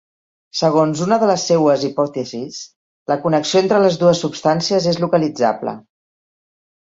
Segons 0.59 1.01
una 1.07 1.17
de 1.23 1.27
les 1.31 1.41
seues 1.49 1.83
hipòtesis, 1.89 2.55
la 3.13 3.19
connexió 3.25 3.61
entre 3.65 3.81
les 3.83 3.99
dues 4.05 4.21
substàncies 4.25 4.87
és 4.95 4.97
localitzable. 5.05 5.77